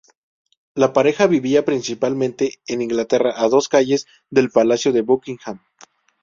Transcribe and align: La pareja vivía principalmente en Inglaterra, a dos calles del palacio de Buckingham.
La 0.73 0.93
pareja 0.93 1.27
vivía 1.27 1.63
principalmente 1.63 2.59
en 2.65 2.81
Inglaterra, 2.81 3.33
a 3.37 3.47
dos 3.49 3.69
calles 3.69 4.07
del 4.31 4.49
palacio 4.49 4.91
de 4.91 5.01
Buckingham. 5.01 5.61